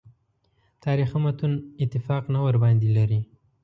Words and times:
تاریخي 0.85 1.17
متون 1.25 1.53
اتفاق 1.83 2.23
نه 2.33 2.39
ورباندې 2.45 2.89
لري. 2.97 3.21